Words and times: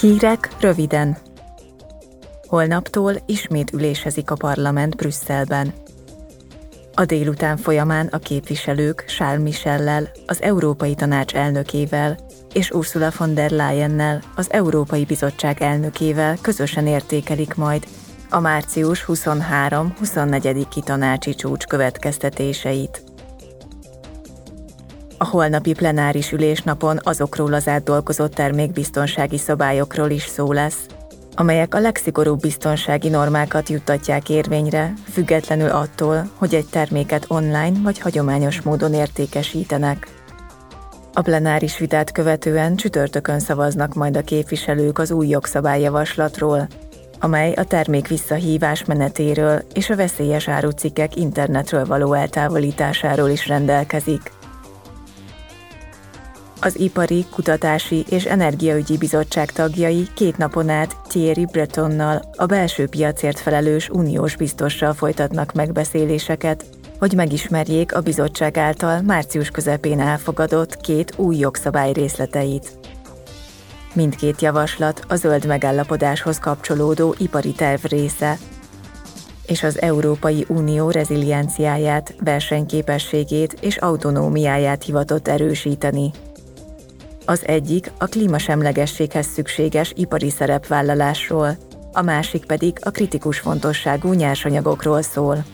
Hírek 0.00 0.50
röviden. 0.60 1.16
Holnaptól 2.46 3.14
ismét 3.26 3.72
ülésezik 3.72 4.30
a 4.30 4.34
parlament 4.34 4.96
Brüsszelben. 4.96 5.72
A 6.94 7.04
délután 7.04 7.56
folyamán 7.56 8.06
a 8.06 8.18
képviselők 8.18 9.04
Charles 9.04 9.42
Michellel, 9.42 10.08
az 10.26 10.42
Európai 10.42 10.94
Tanács 10.94 11.34
elnökével 11.34 12.18
és 12.52 12.70
Ursula 12.70 13.10
von 13.18 13.34
der 13.34 13.50
Leyennel, 13.50 14.22
az 14.36 14.52
Európai 14.52 15.04
Bizottság 15.04 15.62
elnökével 15.62 16.36
közösen 16.40 16.86
értékelik 16.86 17.54
majd 17.54 17.86
a 18.30 18.40
március 18.40 19.04
23-24. 19.08 20.82
tanácsi 20.84 21.34
csúcs 21.34 21.64
következtetéseit. 21.64 23.07
A 25.20 25.26
holnapi 25.26 25.72
plenáris 25.72 26.32
ülésnapon 26.32 26.98
azokról 27.02 27.52
az 27.52 27.68
átdolgozott 27.68 28.34
termékbiztonsági 28.34 29.38
szabályokról 29.38 30.10
is 30.10 30.26
szó 30.26 30.52
lesz, 30.52 30.86
amelyek 31.34 31.74
a 31.74 31.80
legszigorúbb 31.80 32.40
biztonsági 32.40 33.08
normákat 33.08 33.68
juttatják 33.68 34.28
érvényre, 34.28 34.92
függetlenül 35.12 35.68
attól, 35.68 36.30
hogy 36.34 36.54
egy 36.54 36.66
terméket 36.70 37.24
online 37.28 37.78
vagy 37.82 37.98
hagyományos 37.98 38.60
módon 38.60 38.94
értékesítenek. 38.94 40.08
A 41.14 41.22
plenáris 41.22 41.78
vitát 41.78 42.12
követően 42.12 42.76
csütörtökön 42.76 43.38
szavaznak 43.38 43.94
majd 43.94 44.16
a 44.16 44.22
képviselők 44.22 44.98
az 44.98 45.10
új 45.10 45.28
jogszabályjavaslatról, 45.28 46.68
amely 47.20 47.52
a 47.52 47.64
termék 47.64 48.08
visszahívás 48.08 48.84
menetéről 48.84 49.62
és 49.74 49.90
a 49.90 49.96
veszélyes 49.96 50.48
árucikkek 50.48 51.16
internetről 51.16 51.84
való 51.86 52.12
eltávolításáról 52.12 53.28
is 53.28 53.46
rendelkezik. 53.46 54.36
Az 56.60 56.80
Ipari, 56.80 57.24
Kutatási 57.30 58.04
és 58.08 58.24
Energiaügyi 58.24 58.96
Bizottság 58.96 59.52
tagjai 59.52 60.08
két 60.14 60.36
napon 60.36 60.68
át 60.68 60.96
Thierry 61.08 61.44
Bretonnal, 61.44 62.22
a 62.36 62.46
belső 62.46 62.86
piacért 62.86 63.40
felelős 63.40 63.88
uniós 63.88 64.36
biztossal 64.36 64.92
folytatnak 64.92 65.52
megbeszéléseket, 65.52 66.64
hogy 66.98 67.12
megismerjék 67.12 67.94
a 67.94 68.00
bizottság 68.00 68.56
által 68.56 69.00
március 69.00 69.50
közepén 69.50 70.00
elfogadott 70.00 70.76
két 70.76 71.12
új 71.16 71.36
jogszabály 71.36 71.92
részleteit. 71.92 72.78
Mindkét 73.92 74.40
javaslat 74.40 75.04
a 75.08 75.14
zöld 75.14 75.46
megállapodáshoz 75.46 76.38
kapcsolódó 76.38 77.14
ipari 77.18 77.52
terv 77.52 77.84
része, 77.84 78.38
és 79.46 79.62
az 79.62 79.80
Európai 79.80 80.44
Unió 80.48 80.90
rezilienciáját, 80.90 82.14
versenyképességét 82.20 83.56
és 83.60 83.76
autonómiáját 83.76 84.84
hivatott 84.84 85.28
erősíteni. 85.28 86.10
Az 87.28 87.46
egyik 87.46 87.90
a 87.98 88.06
klímasemlegességhez 88.06 89.26
szükséges 89.26 89.92
ipari 89.96 90.30
szerepvállalásról, 90.30 91.56
a 91.92 92.02
másik 92.02 92.44
pedig 92.44 92.78
a 92.82 92.90
kritikus 92.90 93.38
fontosságú 93.38 94.12
nyersanyagokról 94.12 95.02
szól. 95.02 95.44